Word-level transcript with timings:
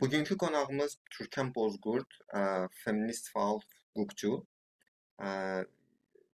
Bugünkü 0.00 0.36
qonağımız 0.38 0.96
Türkan 1.10 1.50
Bozqurd, 1.54 2.14
ə, 2.34 2.68
feminist 2.84 3.28
faal 3.32 3.60
hüquqçu. 3.96 4.30
Ə, 5.22 5.30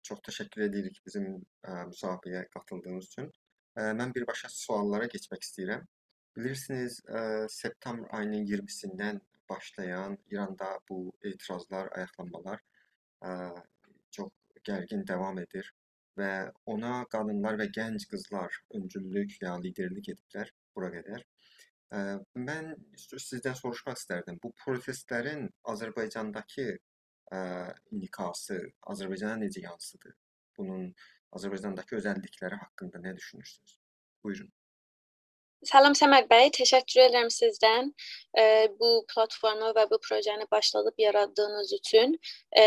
Çox 0.06 0.20
təşəkkür 0.28 0.64
edirik 0.66 0.98
bizim 1.06 1.28
ə, 1.34 1.76
müsabiqəyə 1.90 2.42
qatıldığınız 2.54 3.06
üçün. 3.10 3.30
Ə, 3.78 3.86
Mən 4.00 4.12
birbaşa 4.16 4.50
suallara 4.52 5.08
keçmək 5.12 5.46
istəyirəm. 5.46 5.86
Bilirsiniz, 6.36 6.98
ə, 7.06 7.22
septembr 7.58 8.10
ayının 8.18 8.44
20-sindən 8.50 9.22
başlayan 9.52 10.18
İranda 10.30 10.72
bu 10.90 10.98
etirazlar, 11.22 11.88
ayaqlanmalar 11.96 12.60
ə, 13.22 13.36
çox 14.18 14.32
gərgin 14.68 15.06
davam 15.12 15.38
edir 15.44 15.70
və 16.20 16.32
ona 16.74 16.98
qadınlar 17.14 17.62
və 17.62 17.70
gənc 17.78 18.10
qızlar 18.10 18.60
öncüllük 18.80 19.38
ya 19.46 19.56
liderlik 19.64 20.12
ediblər 20.16 20.52
bura 20.74 20.92
qədər. 20.98 21.24
Mən 21.92 22.72
sizdən 22.98 23.54
soruşmaq 23.54 23.98
istərdim. 24.00 24.38
Bu 24.42 24.52
protestlərin 24.64 25.46
Azərbaycandakı 25.72 26.68
ə, 26.74 27.40
inikası 27.94 28.58
Azərbaycana 28.92 29.38
necə 29.44 29.62
yansıdı? 29.62 30.14
Bunun 30.58 30.88
Azərbaycandakı 31.36 32.00
özəllikləri 32.00 32.58
haqqında 32.62 33.02
nə 33.04 33.16
düşünürsünüz? 33.16 33.78
Buyurun. 34.24 34.50
Salam 35.66 35.94
Səməd 35.98 36.26
bəy, 36.30 36.50
təşəkkür 36.54 37.06
edirəm 37.06 37.30
sizdən 37.32 37.88
e, 38.38 38.42
bu 38.80 38.90
platformu 39.12 39.72
və 39.78 39.86
bu 39.90 39.98
projəni 40.04 40.44
başladıb 40.52 41.00
yaratdığınız 41.00 41.72
üçün. 41.78 42.18
E, 42.58 42.64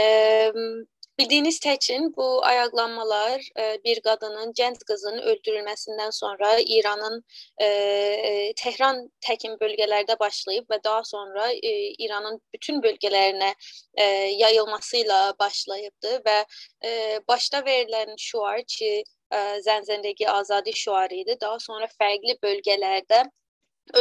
Bildiyiniz 1.20 1.58
təkin 1.60 2.14
bu 2.18 2.26
ayaqlanmalar 2.46 3.42
e, 3.60 3.64
bir 3.86 4.00
qadının, 4.04 4.54
gənc 4.60 4.84
qızın 4.92 5.18
öldürülməsindən 5.32 6.14
sonra 6.18 6.52
İranın 6.76 7.18
e, 7.66 8.54
Tehran 8.62 9.02
təkin 9.28 9.58
bölgələrdə 9.64 10.16
başlayıb 10.22 10.70
və 10.72 10.78
daha 10.84 11.04
sonra 11.04 11.50
e, 11.52 11.74
İranın 12.06 12.40
bütün 12.54 12.80
bölgələrinə 12.86 13.52
e, 13.94 14.06
yayılması 14.44 15.02
ilə 15.02 15.20
başlayıbdı 15.40 16.16
və 16.30 16.38
e, 16.86 17.20
başda 17.28 17.60
verilən 17.68 18.16
şüar 18.30 18.64
ki, 18.78 19.04
e, 19.32 19.38
Zənzəndəki 19.68 20.30
azadi 20.30 20.74
şüarı 20.84 21.16
idi. 21.26 21.38
Daha 21.42 21.60
sonra 21.60 21.92
fərqli 22.00 22.40
bölgələrdə 22.48 23.26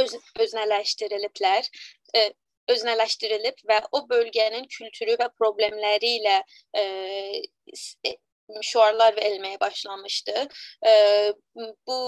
öz 0.03 0.15
öznələşdiriliblər. 0.47 1.67
E, 2.69 2.73
öznələşdirilib 2.73 3.61
və 3.69 3.83
o 3.93 4.05
bölgənin 4.09 4.67
kültürü 4.77 5.19
və 5.21 5.29
problemləri 5.41 6.15
ilə 6.21 6.39
e, 6.77 6.83
e, 8.07 8.17
şüarlar 8.65 9.17
verilməyə 9.17 9.61
başlamışdı. 9.61 10.47
E, 10.87 10.93
bu 11.87 11.99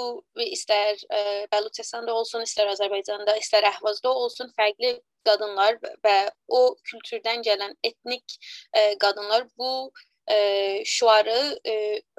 istər 0.47 0.97
e, 1.13 1.47
Bəluçistanda 1.53 2.15
olsun, 2.15 2.45
istər 2.49 2.71
Azərbaycanda, 2.75 3.37
istər 3.41 3.67
Əhvazda 3.73 4.13
olsun, 4.13 4.53
fərqli 4.57 4.99
qadınlar 5.29 5.77
və 6.05 6.17
o 6.49 6.61
kültürdən 6.91 7.45
gələn 7.45 7.75
etnik 7.85 8.39
e, 8.73 8.97
qadınlar 9.03 9.47
bu 9.59 9.91
ə, 10.37 10.39
şüarı 10.87 11.41
ə, 11.73 11.75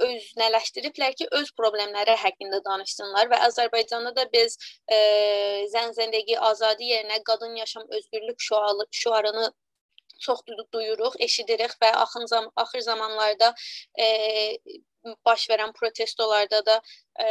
öznələşdiriblər 0.08 1.16
ki, 1.20 1.30
öz 1.40 1.52
problemləri 1.58 2.18
haqqında 2.26 2.62
danışsınlar 2.68 3.32
və 3.32 3.42
Azərbaycanda 3.48 4.16
da 4.16 4.28
biz 4.34 4.58
ə, 4.92 5.02
zən 5.74 5.96
zəndəgi 5.98 6.38
azadi 6.52 6.94
yerinə 6.94 7.22
qadın 7.26 7.56
yaşam 7.64 7.88
özgürlük 7.90 8.40
şüarı, 8.50 8.88
şüarını 8.92 9.52
çox 10.22 10.42
duyuruq, 10.74 11.18
eşidirik 11.26 11.76
və 11.82 11.92
axın 12.04 12.26
zam 12.26 12.50
axır 12.56 12.84
zamanlarda 12.88 13.54
e, 14.00 14.08
baş 15.26 15.48
verən 15.50 15.74
protestolarda 15.78 16.66
da 16.66 16.82
e, 17.26 17.28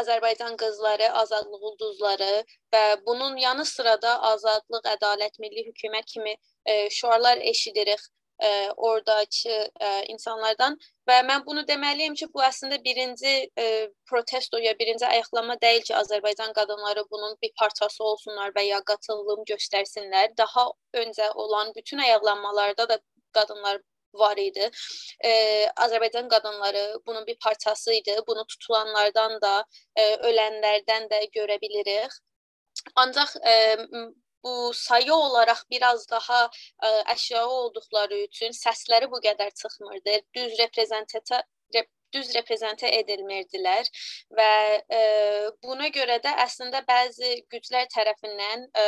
Azərbaycan 0.00 0.56
qızları, 0.60 1.06
azadlıq 1.22 1.62
ulduzları 1.70 2.32
və 2.74 2.82
bunun 3.06 3.36
yanı 3.40 3.64
sıra 3.64 3.94
da 4.02 4.16
azadlıq, 4.32 4.88
ədalət, 4.96 5.38
milli 5.44 5.64
hökumət 5.68 6.10
kimi 6.14 6.34
e, 6.66 6.90
şüarlar 6.90 7.38
eşidirik 7.52 8.02
ə, 8.42 8.50
oradakı 8.76 9.56
ə, 9.80 9.90
insanlardan 10.12 10.76
və 11.08 11.18
mən 11.28 11.44
bunu 11.46 11.64
deməliyəm 11.68 12.14
ki, 12.20 12.28
bu 12.34 12.42
əslində 12.44 12.78
birinci 12.84 13.34
ə, 13.56 13.66
protesto 14.10 14.60
ya 14.62 14.74
birinci 14.78 15.06
ayaqlanma 15.08 15.58
deyil 15.62 15.82
ki, 15.88 15.94
Azərbaycan 16.02 16.52
qadınları 16.58 17.04
bunun 17.10 17.36
bir 17.42 17.52
parçası 17.60 18.04
olsunlar 18.04 18.54
və 18.56 18.66
ya 18.68 18.80
qatılım 18.92 19.44
göstərsinlər. 19.50 20.32
Daha 20.38 20.70
öncə 21.02 21.30
olan 21.34 21.72
bütün 21.76 21.98
ayaqlanmalarda 21.98 22.88
da 22.88 22.98
qadınlar 23.32 23.80
var 24.18 24.36
idi. 24.36 24.70
Ee, 25.24 25.66
Azərbaycan 25.76 26.28
qadınları 26.28 26.84
bunun 27.06 27.26
bir 27.26 27.36
parçası 27.44 27.92
idi. 27.92 28.16
Bunu 28.28 28.46
tutulanlardan 28.46 29.40
da, 29.42 29.64
e, 29.96 30.02
ölənlərdən 30.30 31.08
də 31.12 31.20
görə 31.36 31.60
bilirik. 31.62 32.12
Ancaq 32.96 33.36
e, 33.48 33.54
bu 34.46 34.74
sayı 34.74 35.14
olaraq 35.14 35.64
biraz 35.70 36.06
daha 36.10 36.44
ə, 36.46 36.90
əşyağı 37.14 37.48
olduqları 37.58 38.22
üçün 38.28 38.54
səsləri 38.54 39.10
bu 39.10 39.18
qədər 39.24 39.50
çıxmırdı. 39.62 40.20
Düz 40.38 40.58
reprezentata 40.58 41.42
rep 41.74 41.90
düz 42.14 42.30
reprezentə 42.36 42.90
edilmirdilər 43.00 43.90
və 44.38 44.52
ə, 44.98 45.00
buna 45.66 45.90
görə 45.98 46.20
də 46.22 46.32
əslində 46.46 46.84
bəzi 46.88 47.32
güclər 47.52 47.90
tərəfindən 47.96 48.68
ə, 48.70 48.86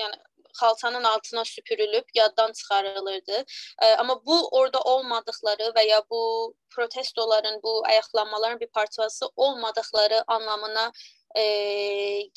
yəni 0.00 0.20
xalçanın 0.54 1.04
altına 1.04 1.44
süpürülüb 1.44 2.12
yaddan 2.14 2.52
çıxarılırdı. 2.52 3.44
Ə, 3.82 3.94
amma 4.02 4.18
bu 4.26 4.36
orada 4.58 4.80
olmadıkları 4.80 5.70
və 5.78 5.86
ya 5.88 6.02
bu 6.10 6.54
protestoların, 6.76 7.60
bu 7.62 7.82
ayaqlanmaların 7.86 8.60
bir 8.60 8.66
parçası 8.66 9.30
olmadıkları 9.36 10.22
anlamına 10.26 10.90
ə, 11.36 11.46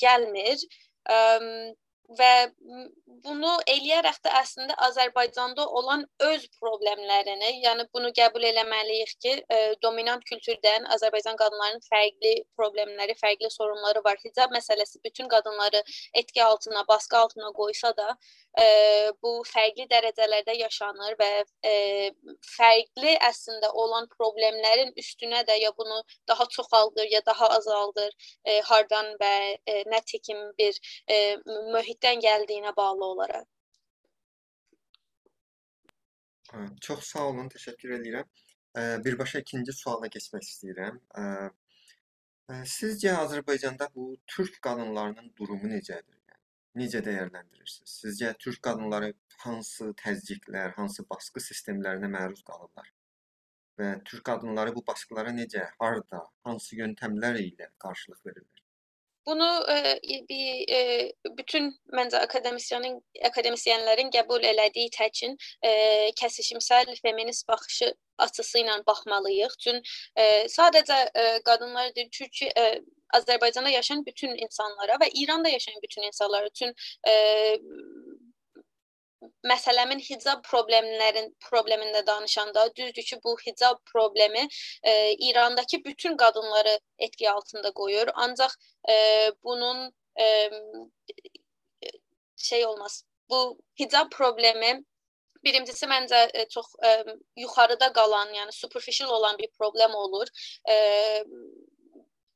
gəlmir. 0.05 0.63
Ə, 1.09 1.75
və 2.15 2.33
bunu 3.25 3.51
eləyərək 3.67 4.19
də 4.23 4.31
əslində 4.39 4.75
Azərbaycanda 4.87 5.65
olan 5.79 6.05
öz 6.23 6.45
problemlərini, 6.61 7.49
yəni 7.65 7.87
bunu 7.93 8.11
qəbul 8.15 8.45
eləməliyik 8.47 9.13
ki, 9.23 9.33
ə, 9.41 9.57
e, 9.57 9.75
dominant 9.83 10.23
kültürdən 10.29 10.87
Azərbaycan 10.95 11.35
qadınlarının 11.39 11.83
fərqli 11.87 12.33
problemləri, 12.55 13.15
fərqli 13.19 13.51
sorunları 13.51 14.03
var. 14.05 14.19
Hicab 14.23 14.55
məsələsi 14.55 15.01
bütün 15.03 15.27
qadınları 15.27 15.83
etki 16.13 16.43
altına, 16.43 16.85
baskı 16.87 17.17
altına 17.17 17.51
qoysa 17.57 17.91
da, 17.97 18.15
ə, 18.55 18.63
e, 18.63 19.11
bu 19.23 19.33
fərqli 19.51 19.87
dərəcələrdə 19.91 20.55
yaşanır 20.61 21.17
və 21.19 21.31
ə, 21.43 21.73
e, 21.73 22.11
fərqli 22.53 23.17
əslində 23.31 23.73
olan 23.73 24.07
problemlərin 24.15 24.93
üstünə 24.95 25.43
də 25.49 25.59
ya 25.59 25.73
bunu 25.77 25.99
daha 26.27 26.45
çoxaldır, 26.55 27.11
ya 27.11 27.21
daha 27.25 27.51
azaldır, 27.59 28.15
ə, 28.47 28.61
hardan 28.71 29.13
və 29.19 29.35
ə, 29.57 29.83
nə 29.91 30.01
təkim 30.07 30.39
bir 30.57 30.79
ə, 31.11 31.19
mühit 31.75 31.96
mühitdən 31.97 32.19
gəldiyinə 32.21 32.75
bağlı 32.77 33.05
olaraq. 33.05 33.45
Çox 36.81 37.03
sağ 37.03 37.23
olun, 37.29 37.49
təşəkkür 37.49 37.95
edirəm. 37.99 38.27
Birbaşa 39.05 39.39
ikinci 39.39 39.73
suala 39.73 40.07
keçmək 40.07 40.43
istəyirəm. 40.45 40.99
Sizcə 42.63 43.15
Azərbaycanda 43.17 43.89
bu 43.95 44.17
türk 44.27 44.61
qadınlarının 44.61 45.33
durumu 45.35 45.67
necədir? 45.67 46.19
Yəni, 46.29 46.39
necə 46.83 47.01
dəyərləndirirsiniz? 47.07 47.95
Sizcə 48.03 48.33
türk 48.39 48.61
qadınları 48.69 49.13
hansı 49.43 49.93
təzyiqlər, 50.03 50.75
hansı 50.77 51.03
baskı 51.09 51.41
sistemlərinə 51.41 52.07
məruz 52.13 52.43
qalırlar? 52.43 52.93
Və 53.79 53.89
türk 54.05 54.23
qadınları 54.29 54.75
bu 54.75 54.85
baskılara 54.87 55.33
necə, 55.33 55.65
harda, 55.79 56.23
hansı 56.45 56.77
yöntəmlər 56.77 57.41
ilə 57.41 57.67
qarşılıq 57.83 58.23
verirlər? 58.29 58.56
Bunu 59.27 59.47
e, 59.71 59.99
bir 60.29 60.73
e, 60.73 61.11
bütün 61.37 61.71
məncə 61.93 62.21
akademisyenin 62.23 62.99
akademisyenlərin 63.29 64.11
qəbul 64.15 64.45
elədiyi 64.51 64.91
təkin 64.97 65.35
e, 65.63 65.71
kəsişimsəl 66.21 66.93
feminist 67.01 67.47
baxışı 67.47 67.93
açısı 68.17 68.61
ilə 68.63 68.77
baxmalıyıq. 68.87 69.57
Çün 69.63 69.81
e, 70.15 70.23
sadəcə 70.53 70.99
e, 71.13 71.25
qadınlar 71.49 71.91
deyil, 71.95 72.09
Türkiyə 72.19 72.51
e, 72.55 72.81
Azərbaycanda 73.15 73.69
yaşayan 73.71 74.05
bütün 74.05 74.33
insanlara 74.35 74.97
və 75.03 75.09
İranda 75.13 75.49
yaşayan 75.49 75.79
bütün 75.83 76.07
insanlar 76.07 76.45
üçün 76.45 76.73
e, 77.07 77.13
məsələmin 79.51 80.01
hicab 80.03 80.43
problemlərin 80.47 81.29
problemində 81.49 82.03
danışanda 82.07 82.67
düzdür 82.75 83.03
ki, 83.11 83.19
bu 83.23 83.35
hicab 83.45 83.79
problemi 83.93 84.47
e, 84.83 85.13
İrandakı 85.29 85.83
bütün 85.85 86.17
qadınları 86.17 86.79
etki 86.99 87.31
altında 87.31 87.71
qoyur. 87.71 88.07
Ancaq 88.13 88.51
e, 88.89 88.95
bunun 89.43 89.91
e, 90.19 90.49
şey 92.37 92.65
olmaz. 92.65 93.03
Bu 93.29 93.57
hicab 93.79 94.11
problemi 94.11 94.83
birincisi 95.43 95.87
məncə 95.87 96.21
e, 96.33 96.47
çox 96.49 96.73
e, 96.85 96.91
yuxarıda 97.43 97.91
qalan, 97.93 98.33
yəni 98.39 98.51
superficial 98.51 99.09
olan 99.09 99.37
bir 99.37 99.49
problem 99.59 99.95
olur. 99.95 100.27
E, 100.69 100.75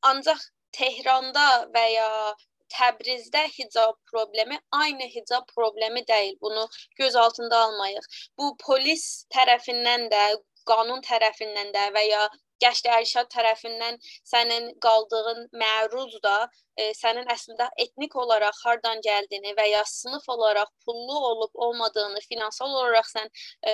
ancaq 0.01 0.39
Tehranda 0.71 1.47
və 1.73 1.85
ya 1.91 2.09
Təbrizdə 2.73 3.44
hicab 3.57 3.97
problemi 4.12 4.59
aynı 4.71 5.07
hicab 5.15 5.47
problemi 5.56 6.07
deyil. 6.07 6.38
Bunu 6.41 6.68
göz 6.95 7.15
altında 7.15 7.59
almayıq. 7.65 8.07
Bu 8.38 8.56
polis 8.65 9.25
tərəfindən 9.35 10.07
də, 10.13 10.23
qanun 10.71 11.01
tərəfindən 11.07 11.73
də 11.75 11.88
və 11.97 12.06
ya 12.07 12.23
gəşli 12.63 12.91
ərşad 12.97 13.31
tərəfindən 13.35 13.99
sənin 14.33 14.71
qaldığın 14.85 15.47
məruz 15.63 16.17
da 16.23 16.37
e, 16.77 16.91
sənin 16.97 17.27
əslində 17.33 17.67
etnik 17.83 18.15
olaraq 18.23 18.57
hardan 18.65 19.01
gəldiyini 19.05 19.55
və 19.57 19.67
ya 19.71 19.81
sinif 19.89 20.27
olaraq 20.35 20.69
pullu 20.85 21.17
olub 21.31 21.63
olmadığını, 21.65 22.21
finansal 22.29 22.69
olaraq 22.69 23.09
sən 23.11 23.29
e, 23.67 23.73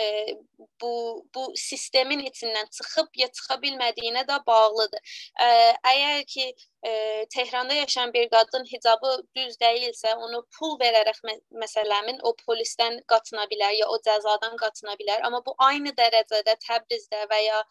bu 0.81 0.93
bu 1.35 1.51
sistemin 1.55 2.23
içindən 2.29 2.71
çıxıb 2.79 3.21
ya 3.23 3.27
çıxa 3.39 3.59
bilmədiyinə 3.65 4.25
də 4.31 4.39
bağlıdır. 4.47 5.19
E, 5.47 5.49
əgər 5.93 6.23
ki 6.33 6.47
e, 6.87 6.91
Tehranda 7.35 7.73
yaşayan 7.73 8.13
bir 8.13 8.29
qadın 8.29 8.65
hicabı 8.73 9.13
düz 9.35 9.59
deyilsə, 9.61 10.15
onu 10.15 10.43
pul 10.57 10.77
verərək 10.81 11.21
mə 11.27 11.37
məsələmin 11.63 12.19
o 12.23 12.33
polisdən 12.45 12.99
qatına 13.13 13.47
bilər 13.53 13.77
ya 13.81 13.87
o 13.93 14.01
cəzadan 14.09 14.57
qatına 14.63 14.97
bilər. 15.01 15.23
Amma 15.27 15.43
bu 15.45 15.55
aynı 15.69 15.95
dərəcədə 16.01 16.57
Təbrizdə 16.67 17.25
və 17.31 17.41
ya 17.45 17.63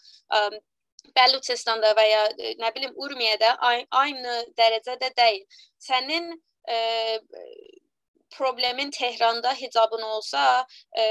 ə, 1.07 1.13
Bəluçistanda 1.17 1.95
və 1.99 2.07
ya 2.11 2.27
nə 2.63 2.75
bilim 2.75 2.95
Urmiyədə 3.07 3.57
aynı 4.03 4.37
dərəcədə 4.59 5.13
deyil. 5.17 5.45
Sənin 5.89 6.33
ə, 6.69 6.81
problemin 8.37 8.91
Tehranda 8.91 9.55
hicabın 9.55 10.03
olsa, 10.03 10.67
e, 10.99 11.05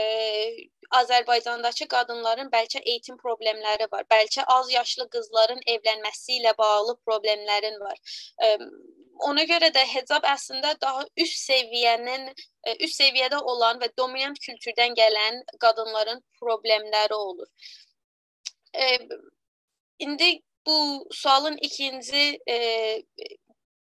Azərbaycandakı 0.92 1.88
qadınların 1.88 2.50
bəlkə 2.54 2.82
eğitim 2.86 3.18
problemləri 3.18 3.88
var. 3.92 4.06
Bəlkə 4.12 4.46
az 4.58 4.72
yaşlı 4.72 5.08
qızların 5.16 5.62
evlənməsi 5.76 6.40
ilə 6.40 6.54
bağlı 6.58 6.98
problemlərin 7.08 7.80
var. 7.80 7.98
E, 8.44 8.52
ona 9.30 9.46
görə 9.52 9.72
də 9.78 9.86
hicab 9.94 10.28
əslində 10.36 10.76
daha 10.82 11.06
üst 11.26 11.40
səviyyənin 11.50 12.28
e, 12.30 12.76
üst 12.88 13.02
səviyyədə 13.02 13.42
olan 13.54 13.82
və 13.84 13.90
dominant 13.98 14.40
kültürdən 14.48 14.98
gələn 15.00 15.42
qadınların 15.66 16.22
problemləri 16.42 17.18
olur. 17.18 17.48
E, 18.76 18.86
indi 20.00 20.42
bu 20.68 21.08
sualın 21.12 21.58
ikinci 21.62 22.40
e, 22.50 22.58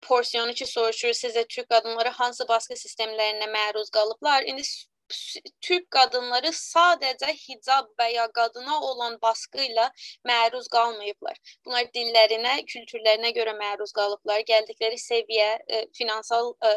porsiyonu 0.03 0.53
ki 0.53 0.67
soruşur 0.67 1.09
sizə 1.09 1.47
Türk 1.49 1.69
qadınları 1.71 2.13
hansı 2.21 2.49
baskı 2.49 2.75
sistemlərinə 2.75 3.49
məruz 3.55 3.91
qalıblar? 3.91 4.43
İndi 4.43 4.63
Türk 5.67 5.87
qadınları 5.97 6.51
sadəcə 6.57 7.33
hicab 7.43 7.87
və 8.01 8.09
ya 8.15 8.27
qadına 8.39 8.81
olan 8.89 9.17
baskı 9.23 9.63
ilə 9.65 9.87
məruz 10.31 10.69
qalmayıblar. 10.75 11.39
Bunlar 11.65 11.89
dillərinə, 11.95 12.55
kültürlərinə 12.73 13.31
görə 13.39 13.55
məruz 13.63 13.95
qalıblar. 13.99 14.45
Gəldikləri 14.51 15.01
səviyyə, 15.05 15.51
e, 15.69 15.81
finansal 16.01 16.53
e, 16.71 16.75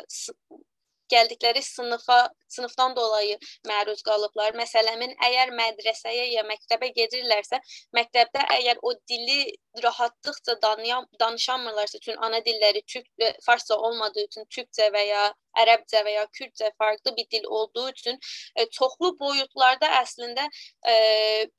gəldikləri 1.14 1.62
sınıfa, 1.66 2.20
sınıfdan 2.56 2.96
dolayı 2.96 3.38
məruz 3.68 4.04
qalıblar. 4.08 4.56
Məsələmin 4.60 5.16
əgər 5.28 5.54
mədrəsəyə 5.58 6.28
ya 6.36 6.46
məktəbə 6.48 6.92
gedirlərsə, 6.98 7.62
məktəbdə 7.98 8.48
əgər 8.58 8.82
o 8.82 8.94
dili 9.12 9.56
rahatlıqca 9.84 10.58
danıyan, 10.62 11.08
danışamırlarsa, 11.20 12.00
çünki 12.04 12.20
ana 12.28 12.42
dilləri 12.48 12.84
türk 12.94 13.08
və 13.22 13.32
farsça 13.46 13.76
olmadığı 13.76 14.26
üçün 14.30 14.50
türkcə 14.56 14.92
və 14.96 15.06
ya 15.08 15.24
ərəbcə 15.64 16.04
və 16.08 16.16
ya 16.16 16.26
kürdcə 16.38 16.72
fərqli 16.82 17.16
bir 17.18 17.30
dil 17.32 17.48
olduğu 17.60 17.88
üçün 17.90 18.20
e, 18.56 18.66
çoxlu 18.78 19.14
boyutlarda 19.20 19.90
əslində 20.02 20.48
e, 20.94 20.96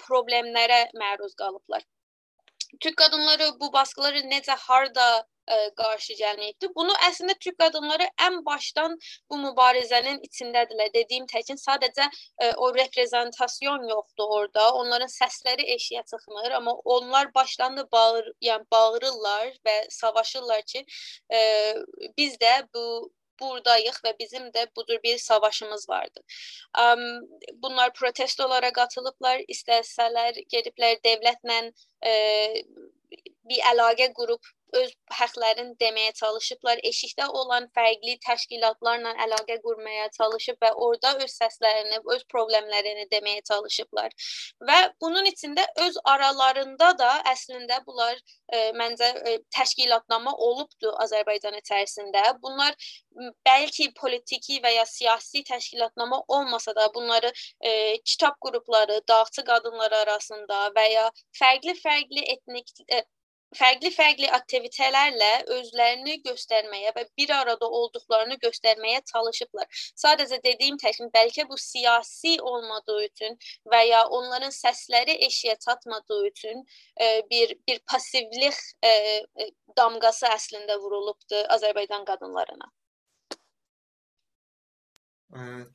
problemlərə 0.07 0.85
məruz 1.05 1.37
qalıblar. 1.43 1.85
Türk 2.81 2.97
qadınları 2.97 3.51
bu 3.61 3.73
baskıları 3.73 4.25
necə 4.31 4.57
harda 4.59 5.07
ə, 5.51 5.57
qarşı 5.79 6.17
gəlməyibdi. 6.19 6.71
Bunu 6.77 6.95
əslində 7.09 7.35
Türk 7.45 7.59
qadınları 7.61 8.09
ən 8.27 8.39
başdan 8.47 8.97
bu 9.31 9.39
mübarizənin 9.45 10.21
içindədirlər. 10.29 10.93
Dediyim 10.95 11.27
təkin 11.31 11.61
sadəcə 11.63 12.09
ə, 12.09 12.53
o 12.57 12.73
reprezentasyon 12.75 13.89
yoxdur 13.91 14.37
orada. 14.39 14.69
Onların 14.83 15.11
səsləri 15.15 15.67
eşiyə 15.77 16.05
çıxmır, 16.11 16.59
amma 16.61 16.77
onlar 16.97 17.35
başdan 17.35 17.77
da 17.77 17.87
bağır, 17.93 18.33
yəni 18.51 18.69
bağırırlar 18.73 19.57
və 19.67 19.77
savaşırlar 19.91 20.63
ki, 20.75 20.87
ə, 21.33 21.43
biz 22.19 22.39
də 22.43 22.55
bu 22.75 22.87
buradayıq 23.43 23.99
və 24.07 24.15
bizim 24.19 24.49
də 24.57 24.67
budur 24.77 24.99
bir 25.05 25.19
savaşımız 25.19 25.89
vardı. 25.89 26.25
Bunlar 27.65 27.93
protestolara 27.99 28.73
qatılıblar, 28.79 29.45
istəsələr 29.57 30.41
gediblər 30.55 30.99
dövlətlə 31.07 31.61
e, 32.07 32.13
bir 33.51 33.65
əlaqə 33.73 34.13
qurub 34.17 34.53
öz 34.81 34.93
həqlərini 35.19 35.77
deməyə 35.81 36.13
çalışıblar. 36.19 36.81
Eşikdə 36.91 37.29
olan 37.41 37.69
fərqli 37.77 38.17
təşkilatlarla 38.27 39.15
əlaqə 39.27 39.59
qurmaya 39.65 40.09
çalışıb 40.17 40.59
və 40.65 40.73
orada 40.87 41.15
öz 41.25 41.37
səslərini, 41.41 42.01
öz 42.15 42.25
problemlərini 42.33 43.07
deməyə 43.13 43.43
çalışıblar. 43.51 44.15
Və 44.69 44.79
bunun 45.01 45.29
içində 45.33 45.67
öz 45.87 45.99
aralarında 46.15 46.93
da 46.99 47.13
əslində 47.35 47.83
bunlar 47.87 48.17
e, 48.49 48.63
məncə 48.81 49.13
e, 49.29 49.39
təşkilatnama 49.57 50.35
olubdu 50.49 50.93
Azərbaycan 51.07 51.59
içərisində. 51.61 52.25
Bunlar 52.43 52.77
bəlkə 53.47 53.91
politiki 54.01 54.61
və 54.65 54.75
ya 54.77 54.85
siyasi 54.89 55.43
təşkilatnama 55.49 56.23
olmasa 56.29 56.75
da 56.75 56.89
bunları 56.95 57.33
e, 57.61 57.99
kitab 57.99 58.39
qrupları, 58.41 59.01
dağçı 59.09 59.45
qadınlar 59.45 59.93
arasında 60.03 60.69
və 60.77 60.87
ya 60.93 61.09
fərqli-fərqli 61.41 62.25
etnik 62.37 62.73
e, 62.89 63.03
fərqli-fərqli 63.59 64.29
aktivitelərlə 64.37 65.31
özlərini 65.57 66.19
göstərməyə 66.27 66.93
və 66.97 67.05
bir 67.19 67.33
arada 67.37 67.69
olduqlarını 67.79 68.39
göstərməyə 68.45 69.03
çalışıblar. 69.13 69.83
Sadəcə 70.03 70.41
dediyim 70.45 70.79
təkin 70.83 71.13
bəlkə 71.15 71.47
bu 71.51 71.59
siyasi 71.61 72.37
olmadığı 72.53 72.99
üçün 73.09 73.39
və 73.73 73.83
ya 73.89 74.03
onların 74.19 74.55
səsləri 74.57 75.19
eşiyə 75.29 75.57
çatmadığı 75.67 76.21
üçün 76.29 76.65
e, 77.01 77.23
bir 77.31 77.57
bir 77.69 77.83
passivlik 77.93 78.61
e, 78.83 78.89
e, 78.89 79.51
damğası 79.77 80.31
əslində 80.33 80.79
vurulubdu 80.81 81.45
Azərbaycan 81.57 82.09
qadınlarına. 82.09 82.73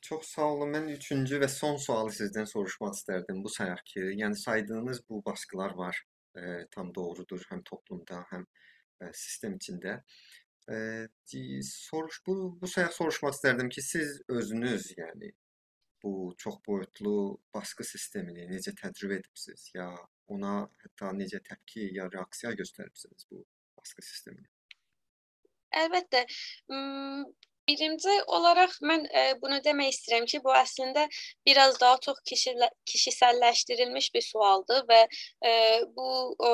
Çox 0.06 0.28
sağ 0.34 0.44
olun. 0.52 0.68
Mən 0.74 0.84
üçüncü 0.94 1.40
və 1.42 1.48
son 1.50 1.80
sualı 1.82 2.12
sizdən 2.14 2.46
soruşmaq 2.46 2.92
istərdim. 2.94 3.40
Bu 3.42 3.50
sayaq 3.50 3.80
ki, 3.90 4.04
yəni 4.20 4.38
saydığınız 4.38 5.00
bu 5.10 5.24
baskılar 5.24 5.74
var 5.74 5.98
e, 6.38 6.66
tam 6.70 6.94
doğrudur 6.94 7.42
hem 7.48 7.62
toplumda 7.62 8.24
hem 8.30 8.46
e, 9.00 9.12
sistem 9.12 9.56
içinde. 9.56 10.02
E, 10.70 11.08
soruş 11.62 12.26
bu 12.26 12.58
bu 12.60 12.66
sayaq 12.68 12.92
soruşmaq 12.92 13.36
istərdim 13.36 13.68
ki, 13.68 13.82
siz 13.82 14.20
özünüz 14.28 14.90
yəni 14.98 15.32
bu 16.02 16.34
çox 16.38 16.54
boyutlu 16.66 17.40
baskı 17.54 17.84
sistemini 17.84 18.46
necə 18.52 18.74
təcrübə 18.80 19.18
edibsiniz 19.20 19.70
ya 19.74 19.88
ona 20.28 20.54
hətta 20.84 21.10
necə 21.16 21.40
təpki 21.50 21.88
ya 21.96 22.06
reaksiya 22.12 22.52
göstəribsiniz 22.60 23.26
bu 23.30 23.44
baskı 23.78 24.04
sistemini? 24.10 24.48
Əlbəttə. 25.82 26.24
Birinci 27.68 28.14
olaraq 28.38 28.76
mən 28.90 29.04
e, 29.12 29.24
bunu 29.42 29.58
demək 29.64 29.90
istəyirəm 29.94 30.28
ki, 30.32 30.40
bu 30.44 30.54
əslində 30.60 31.04
biraz 31.48 31.80
daha 31.80 31.98
çox 32.06 32.22
kişilə, 32.30 32.70
kişisəlləşdirilmiş 32.92 34.12
bir 34.14 34.24
sualdır 34.28 34.86
və 34.92 35.02
e, 35.50 35.52
bu 35.96 36.08
o, 36.38 36.52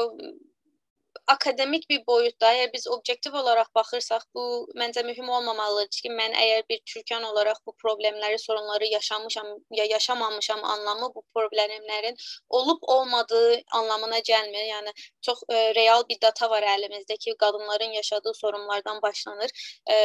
akademik 1.27 1.89
bir 1.91 2.03
boyutda, 2.07 2.51
əgər 2.53 2.71
biz 2.73 2.87
obyektiv 2.95 3.35
olaraq 3.41 3.69
baxırsaq, 3.77 4.25
bu 4.37 4.45
məncə 4.81 5.05
mühüm 5.07 5.29
olmamalıdır 5.37 5.89
ki, 5.97 6.11
mən 6.21 6.37
əgər 6.41 6.65
bir 6.71 6.81
türkən 6.93 7.25
olaraq 7.31 7.61
bu 7.67 7.75
problemləri, 7.83 8.39
sorunları 8.39 8.89
yaşamışam 8.93 9.47
ya 9.79 9.85
yaşamamışam 9.91 10.65
anlamı 10.65 11.11
bu 11.15 11.25
problemlərin 11.37 12.19
olub 12.49 12.83
olmadığı 12.97 13.61
anlamına 13.81 14.19
gəlmir. 14.31 14.67
Yəni 14.71 14.93
çox 15.23 15.43
e, 15.49 15.75
real 15.75 16.05
bir 16.09 16.21
data 16.23 16.51
var 16.51 16.63
əlimizdə 16.75 17.17
ki, 17.19 17.37
qadınların 17.39 17.97
yaşadığı 18.01 18.35
sorunlardan 18.35 19.03
başlanır. 19.03 19.51
E, 19.91 19.97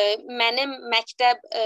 mənim 0.44 0.78
məktəb 0.96 1.44
e, 1.56 1.66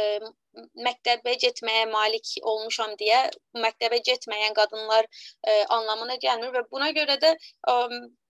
məktəbə 0.88 1.34
getməyə 1.46 1.86
malik 1.92 2.36
olmuşam 2.42 2.92
deyə 3.00 3.22
məktəbə 3.66 4.02
getməyən 4.10 4.54
qadınlar 4.60 5.08
e, 5.48 5.64
anlamına 5.78 6.18
gəlmir 6.26 6.54
və 6.58 6.66
buna 6.72 6.92
görə 6.98 7.18
də 7.22 7.32
e, 7.34 7.74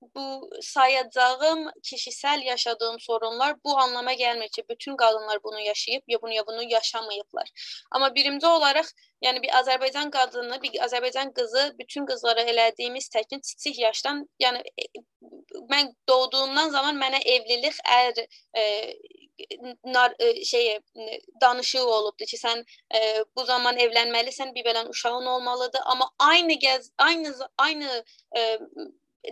bu 0.01 0.51
sayacağım 0.61 1.71
kişisel 1.83 2.43
yaşadığım 2.43 3.01
sorunlar 3.01 3.57
bu 3.65 3.79
anlama 3.79 4.13
gelmir 4.13 4.49
ki 4.49 4.63
bütün 4.71 4.97
kadınlar 4.97 5.39
bunu 5.45 5.61
yaşayıp 5.61 6.05
ya 6.09 6.23
bunu 6.23 6.33
ya 6.33 6.47
bunu 6.47 6.63
yaşamayıplar. 6.63 7.51
Ama 7.91 8.15
birinci 8.15 8.47
olarak 8.47 8.87
yani 9.23 9.43
bir 9.43 9.59
Azerbaycan 9.59 10.11
kadını, 10.11 10.63
bir 10.63 10.85
Azerbaycan 10.85 11.33
kızı 11.33 11.75
bütün 11.79 12.07
kızlara 12.07 12.41
elədiyimiz 12.41 13.09
təkin 13.17 13.41
kiçik 13.41 13.79
yaşdan, 13.79 14.29
yəni 14.41 14.63
mən 15.71 15.93
doğduğumdan 16.09 16.71
zaman 16.71 16.99
mənə 17.01 17.23
evlilik 17.25 17.79
ər 17.85 18.27
e, 18.57 18.95
nar, 19.85 20.15
e, 20.19 20.45
şey 20.45 20.79
danışığı 21.41 21.87
olubdu 21.87 22.25
ki, 22.25 22.37
sən 22.37 22.65
e, 22.95 23.25
bu 23.37 23.45
zaman 23.45 23.77
evlənməlisən, 23.77 24.55
bir 24.55 24.65
belən 24.65 24.89
uşağın 24.89 25.27
olmalıdır, 25.27 25.81
amma 25.85 26.11
aynı 26.19 26.53
gəz 26.53 26.91
aynı 26.99 27.35
aynı 27.59 28.05
e, 28.37 28.59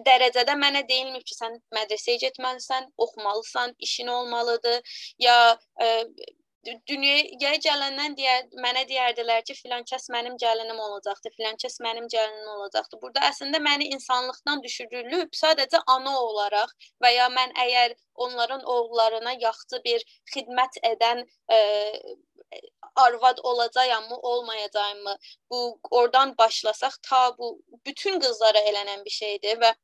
dərəcədə 0.06 0.54
mənə 0.58 0.84
deyilmir 0.88 1.24
ki, 1.26 1.36
sən 1.38 1.58
mədrəsəyə 1.74 2.22
getməlisən, 2.28 2.88
oxumalısan, 3.06 3.74
işin 3.88 4.10
olmalıdır, 4.14 4.96
ya 5.22 5.36
ə, 5.80 5.90
dünyaya 6.88 7.58
gələndən 7.64 8.16
deyər, 8.18 8.46
mənə 8.64 8.84
deyərdilər 8.88 9.42
ki, 9.46 9.56
filan 9.58 9.84
kəs 9.90 10.08
mənim 10.14 10.36
gəlinim 10.40 10.78
olacaqdı, 10.86 11.32
filan 11.36 11.58
kəs 11.60 11.78
mənim 11.84 12.06
gəlinim 12.12 12.50
olacaqdı. 12.56 13.00
Burada 13.02 13.24
əslində 13.28 13.60
məni 13.62 13.90
insanlıqdan 13.96 14.62
düşürülüb 14.64 15.36
sadəcə 15.40 15.82
ana 15.96 16.14
olaraq 16.20 16.72
və 17.04 17.14
ya 17.14 17.28
mən 17.36 17.54
əgər 17.66 17.96
onların 18.26 18.64
oğullarına 18.76 19.36
yaxşı 19.42 19.82
bir 19.84 20.06
xidmət 20.34 20.80
edən 20.92 21.24
ə, 21.52 21.60
arvad 22.96 23.38
olacağammı, 23.42 24.16
olmayacağammı? 24.16 25.16
Bu 25.50 25.80
oradan 25.90 26.38
başlasaq 26.38 26.92
ta 27.02 27.38
bu 27.38 27.58
bütün 27.86 28.20
qızlara 28.20 28.58
elənən 28.58 29.04
bir 29.04 29.10
şeydir 29.10 29.60
və 29.60 29.74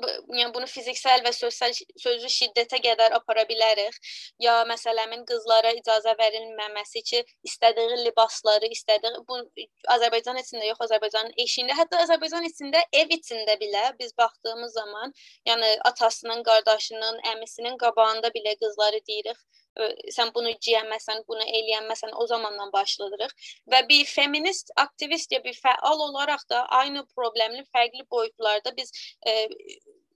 yəni 0.00 0.52
bunu 0.54 0.66
fiziksel 0.66 1.22
və 1.24 1.32
sosial 1.36 1.72
sözlü 1.74 2.30
şiddətə 2.34 2.78
qədər 2.84 3.14
apara 3.18 3.44
bilərik. 3.48 3.96
Ya 4.40 4.54
məsələmin 4.68 5.24
qızlara 5.28 5.72
icazə 5.78 6.14
verilməməsi 6.18 7.02
ki, 7.10 7.22
istədiyi 7.48 7.98
libasları, 8.06 8.70
istədiyi 8.76 9.22
bu 9.28 9.40
Azərbaycan 9.96 10.40
içində 10.42 10.68
yox, 10.68 10.80
Azərbaycanın 10.88 11.34
eşiyində, 11.44 11.76
hətta 11.78 12.02
Azərbaycan 12.06 12.48
içində 12.48 12.84
ev 13.02 13.12
içində 13.18 13.58
belə 13.60 13.84
biz 13.98 14.14
baxdığımız 14.18 14.72
zaman, 14.80 15.12
yəni 15.48 15.74
atasının, 15.92 16.42
qardaşının, 16.48 17.20
əmisinin 17.34 17.76
qabağında 17.84 18.32
belə 18.36 18.56
qızları 18.64 19.04
deyirik 19.08 19.38
sən 20.16 20.32
bunu 20.34 20.52
geyənməsən, 20.66 21.24
bunu 21.28 21.44
eləyənməsən 21.58 22.12
o 22.14 22.26
zamandan 22.26 22.72
başladırıq 22.72 23.32
və 23.72 23.82
bir 23.88 24.04
feminist 24.04 24.72
aktivist 24.76 25.32
ya 25.32 25.42
bir 25.44 25.56
fəal 25.64 26.04
olaraq 26.08 26.44
da 26.50 26.66
aynı 26.82 27.06
problemin 27.16 27.64
fərqli 27.76 28.04
boyutlarda 28.10 28.76
biz 28.76 28.92
e, 29.26 29.48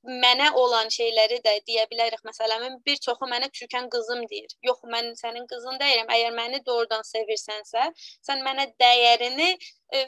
mənə 0.06 0.52
olan 0.54 0.90
şeyləri 0.92 1.40
də 1.44 1.56
deyə 1.68 1.86
bilərik. 1.90 2.22
Məsələn, 2.26 2.78
bir 2.86 2.98
çoxu 3.02 3.26
mənə 3.30 3.50
Türkan 3.50 3.88
qızım 3.90 4.22
deyir. 4.30 4.52
Yox, 4.62 4.84
mən 4.92 5.14
sənin 5.18 5.46
qızın 5.50 5.80
deyiləm. 5.82 6.12
Əgər 6.16 6.36
məni 6.36 6.60
doğrudan 6.66 7.02
sevirsənsə, 7.06 7.88
sən 8.28 8.44
mənə 8.46 8.68
dəyərini 8.82 9.50
e, 9.92 10.04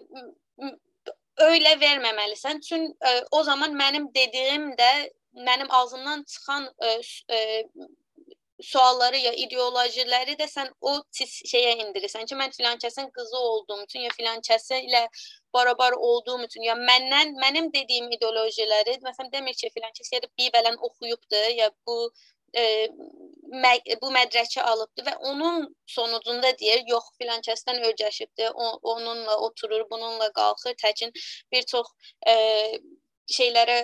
öyle 1.48 1.74
verməməlisən. 1.80 2.60
Çünki 2.68 2.94
e, 3.10 3.22
o 3.30 3.42
zaman 3.42 3.74
mənim 3.74 4.08
dediyim 4.14 4.70
də 4.78 4.90
mənim 5.48 5.70
ağzımdan 5.70 6.22
çıxan 6.22 6.70
e, 6.82 7.00
e, 7.34 7.64
sualları 8.62 9.18
ya 9.22 9.32
ideolojiləri 9.44 10.34
də 10.38 10.48
sən 10.50 10.70
o 10.80 10.94
şeyə 11.18 11.74
indirirsən 11.84 12.26
ki, 12.26 12.38
mən 12.38 12.54
filan 12.56 12.80
kəsin 12.82 13.10
qızı 13.14 13.38
olduğum 13.38 13.84
üçün 13.84 14.06
ya 14.06 14.10
filan 14.16 14.40
kəsi 14.48 14.80
ilə 14.88 15.04
barabar 15.54 15.92
olduğum 15.92 16.42
üçün 16.46 16.66
ya 16.66 16.74
məndən 16.74 17.36
mənim 17.44 17.70
dediyim 17.74 18.10
ideolojiləri 18.18 18.98
məsələn 19.04 19.32
demir 19.32 19.54
ki, 19.60 19.70
filan 19.74 19.94
kəs 20.00 20.10
gedib 20.14 20.32
bir 20.38 20.50
bələn 20.56 20.76
oxuyubdu 20.90 21.44
ya 21.60 21.70
bu 21.86 21.98
e, 22.56 22.64
mə 23.62 23.72
bu 24.02 24.10
mədrəki 24.12 24.60
alıbdı 24.60 25.06
və 25.06 25.14
onun 25.30 25.68
sonucunda 25.86 26.52
deyir, 26.58 26.82
yox 26.88 27.12
filan 27.18 27.40
kəsdən 27.46 27.82
öyrəşibdi, 27.90 28.50
onunla 28.94 29.38
oturur, 29.48 29.86
bununla 29.90 30.32
qalxır, 30.32 30.74
təkin 30.82 31.14
bir 31.52 31.62
çox 31.62 31.94
e, 32.26 32.34
şeylərə 33.38 33.78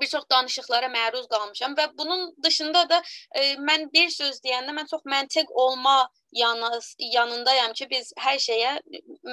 bir 0.00 0.10
çox 0.12 0.24
danışıqlara 0.30 0.90
məruz 0.92 1.26
qalmışam 1.32 1.76
və 1.78 1.88
bunun 1.98 2.28
dışında 2.44 2.88
da 2.88 3.02
e, 3.34 3.54
mən 3.68 3.88
bir 3.94 4.10
söz 4.10 4.40
deyəndə 4.44 4.76
mən 4.76 4.90
çox 4.90 5.04
məntiq 5.14 5.52
olma 5.66 5.96
yanı, 6.36 6.80
yanındayam 6.98 7.72
ki, 7.72 7.86
biz 7.90 8.12
hər 8.20 8.38
şeyə 8.42 8.72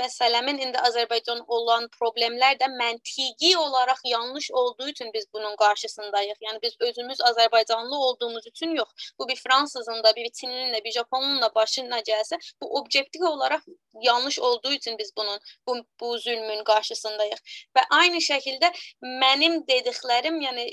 məsələmin 0.01 0.61
indi 0.65 0.79
Azərbaycan 0.89 1.43
olan 1.47 1.87
problemlər 1.95 2.57
də 2.61 2.69
məntiqi 2.79 3.53
olaraq 3.57 4.01
yanlış 4.05 4.51
olduğu 4.51 4.87
üçün 4.93 5.11
biz 5.13 5.27
bunun 5.33 5.55
qarşısındayıq. 5.55 6.37
Yəni 6.47 6.61
biz 6.63 6.75
özümüz 6.79 7.21
Azərbaycanlı 7.29 7.97
olduğumuz 8.07 8.47
üçün 8.47 8.75
yox. 8.75 8.87
Bu 9.19 9.27
bir 9.27 9.35
fransızın 9.35 10.03
da, 10.03 10.15
bir 10.15 10.29
Çinlinin 10.29 10.73
də, 10.73 10.83
bir 10.83 10.91
Japonun 10.91 11.41
da 11.41 11.55
başına 11.55 11.99
gəlsə, 11.99 12.39
bu 12.61 12.79
obyektiv 12.79 13.25
olaraq 13.27 13.61
yanlış 14.01 14.39
olduğu 14.39 14.73
üçün 14.73 14.97
biz 14.97 15.11
bunun 15.17 15.39
bu, 15.67 15.77
bu 15.99 16.17
zülmün 16.17 16.63
qarşısındayıq. 16.63 17.39
Və 17.75 17.85
aynı 17.89 18.23
şəkildə 18.23 18.71
mənim 19.01 19.61
dediklərim, 19.67 20.41
yəni 20.41 20.71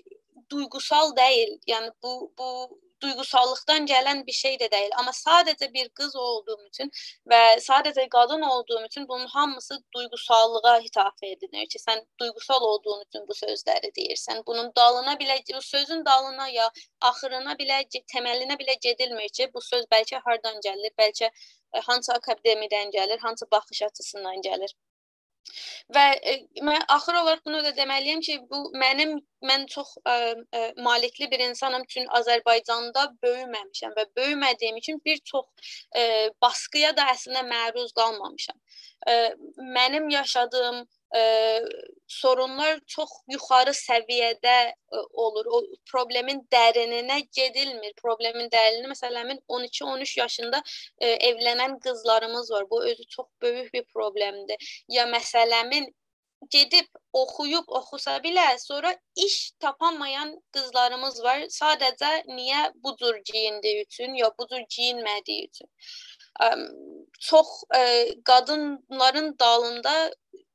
duygusal 0.50 1.16
deyil. 1.16 1.58
Yəni 1.66 1.90
bu 2.02 2.32
bu 2.38 2.50
duygusallıktan 3.02 3.86
gelen 3.86 4.26
bir 4.26 4.32
şey 4.32 4.60
de 4.60 4.70
değil. 4.70 4.90
Ama 4.98 5.12
sadece 5.12 5.74
bir 5.74 5.88
kız 5.88 6.16
olduğum 6.16 6.66
için 6.68 6.90
ve 7.30 7.60
sadece 7.60 8.08
kadın 8.08 8.42
olduğum 8.42 8.84
için 8.86 9.08
bunun 9.08 9.26
hamısı 9.26 9.78
duygusallığa 9.94 10.80
hitap 10.80 11.14
edilir 11.22 11.68
ki, 11.68 11.78
sen 11.78 12.06
duygusal 12.20 12.62
olduğun 12.62 13.04
için 13.08 13.28
bu 13.28 13.34
sözleri 13.34 13.86
deyirsən. 13.86 14.42
Bunun 14.46 14.72
dalına 14.76 15.18
bile, 15.18 15.40
bu 15.54 15.62
sözün 15.62 16.04
dalına 16.04 16.48
ya 16.48 16.70
axırına 17.00 17.58
bile, 17.58 17.84
temeline 18.12 18.58
bile 18.58 18.74
gedilmir 18.80 19.28
ki, 19.28 19.50
bu 19.54 19.60
söz 19.60 19.84
belki 19.90 20.16
hardan 20.16 20.54
gəlir, 20.54 20.90
belki 20.98 21.24
e, 21.74 21.80
hansı 21.80 22.12
akademiden 22.12 22.90
gəlir, 22.90 23.18
hansı 23.18 23.46
baxış 23.52 23.82
açısından 23.82 24.36
gəlir. 24.36 24.74
Və 25.96 26.04
e, 26.32 26.36
mən 26.66 26.84
axır 26.96 27.18
olaraq 27.22 27.42
bunu 27.46 27.62
da 27.66 27.72
deməliyəm 27.76 28.22
ki, 28.26 28.38
bu 28.50 28.62
mənim 28.82 29.16
mən 29.50 29.66
çox 29.72 29.94
ə, 30.04 30.16
ə, 30.52 30.62
malikli 30.86 31.30
bir 31.32 31.42
insanam 31.46 31.86
üçün 31.88 32.08
Azərbaycanda 32.20 33.06
böyüməmişəm 33.24 33.96
və 33.98 34.06
böyümədiyim 34.20 34.80
üçün 34.82 35.00
bir 35.04 35.20
çox 35.32 35.70
ə, 35.96 36.04
baskıya 36.42 36.94
da 36.96 37.08
əslində 37.14 37.44
məruz 37.48 37.94
qalmamışam. 37.98 38.58
Ə, 39.08 39.18
mənim 39.78 40.10
yaşadığım 40.12 40.84
ə, 41.16 41.22
sorunlar 42.08 42.80
çox 42.86 43.10
yuxarı 43.30 43.74
səviyyədə 43.76 44.56
ə, 44.70 45.02
olur. 45.24 45.46
O 45.46 45.62
problemin 45.90 46.42
dərininə 46.52 47.20
gedilmir. 47.36 47.94
Problemin 48.02 48.50
dərinini 48.52 48.90
məsələmin 48.92 49.40
12-13 49.48 50.18
yaşında 50.20 50.62
ə, 50.62 51.14
evlənən 51.30 51.78
qızlarımız 51.86 52.50
var. 52.50 52.70
Bu 52.70 52.84
özü 52.84 53.06
çox 53.16 53.26
böyük 53.42 53.72
bir 53.74 53.84
problemdir. 53.94 54.84
Ya 54.88 55.06
məsələmin 55.10 55.90
gedib 56.48 56.86
oxuyub 57.12 57.68
oxusa 57.68 58.16
belə 58.24 58.46
sonra 58.58 58.94
iş 59.16 59.52
tapamayan 59.60 60.36
qızlarımız 60.52 61.22
var. 61.24 61.42
Sadəcə 61.52 62.12
niyə 62.30 62.70
bu 62.74 62.96
cür 62.96 63.20
geyindiyi 63.32 63.84
üçün 63.84 64.14
ya 64.14 64.30
bu 64.38 64.46
cür 64.48 64.64
geyinmədiyi 64.76 65.48
üçün. 65.50 65.68
Ə, 66.40 66.48
çox 67.20 67.48
ə, 67.76 67.82
qadınların 68.24 69.34
dalında 69.40 70.10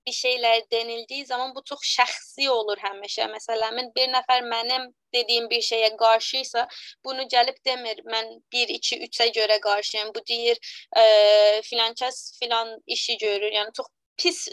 bir 0.08 0.12
şeyler 0.12 0.62
denildiği 0.72 1.26
zaman 1.26 1.56
bu 1.56 1.64
çok 1.66 1.84
şəxsi 1.84 2.50
olur 2.50 2.78
həmişə. 2.78 3.28
Məsələn, 3.34 3.92
bir 3.96 4.08
nəfər 4.14 4.46
mənim 4.52 4.88
dediyim 5.14 5.50
bir 5.50 5.62
şeyə 5.62 5.96
qarşıysa, 5.98 6.68
bunu 7.06 7.28
gəlib 7.36 7.58
demir, 7.66 8.02
mən 8.14 8.32
1 8.54 8.74
2 8.78 9.00
3-ə 9.08 9.28
görə 9.40 9.60
qarşıyam. 9.60 10.14
Bu 10.16 10.26
deyir, 10.30 10.58
e, 10.98 11.62
filan 11.62 11.94
kəs 11.94 12.40
filan 12.40 12.78
işi 12.88 13.18
görür. 13.18 13.52
Yəni 13.52 13.74
çox 13.78 13.88
pis 14.18 14.46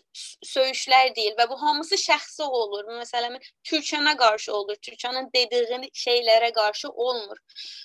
söyüşlər 0.46 1.12
deyil 1.16 1.34
və 1.38 1.46
bu 1.50 1.56
hamısı 1.60 1.98
şəxsi 2.00 2.42
olur. 2.42 2.88
Məsələn, 2.98 3.38
Türkçənə 3.68 4.16
qarşı 4.18 4.54
olur. 4.54 4.78
Türkçənin 4.86 5.28
dediyi 5.34 5.90
şeylərə 6.04 6.52
qarşı 6.56 6.90
olmur. 6.90 7.38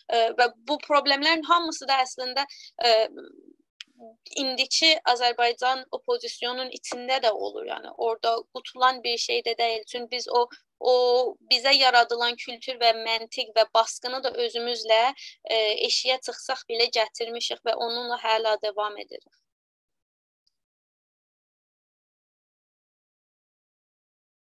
E, 0.10 0.18
və 0.40 0.52
bu 0.70 0.80
problemlərin 0.88 1.46
hamısı 1.50 1.88
da 1.88 2.02
əslində 2.06 2.46
e, 2.86 2.94
indiki 4.42 4.89
Azərbaycan 5.12 5.84
opozisyonun 5.98 6.70
içində 6.80 7.18
də 7.24 7.32
olur. 7.32 7.66
Yəni 7.72 7.94
orada 7.98 8.36
qutulan 8.54 9.04
bir 9.04 9.18
şey 9.18 9.42
də 9.48 9.58
deyil. 9.58 9.84
Çünki 9.88 10.12
biz 10.12 10.30
o 10.30 10.48
o 10.80 10.94
bizə 11.51 11.74
yaradılan 11.74 12.36
kültür 12.38 12.77
və 12.82 12.92
məntiq 13.01 13.50
və 13.56 13.66
baskını 13.74 14.22
da 14.24 14.32
özümüzlə 14.46 15.01
e, 15.10 15.58
eşiyə 15.88 16.20
çıxsaq 16.27 16.62
belə 16.70 16.86
gətirmişik 17.00 17.63
və 17.66 17.74
onunla 17.88 18.20
hələ 18.22 18.54
davam 18.62 18.98
edirik. 19.06 19.34